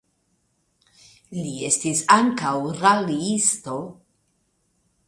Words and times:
Li 1.39 1.53
estis 1.69 2.01
ankaŭ 2.17 2.55
raliisto. 2.81 3.79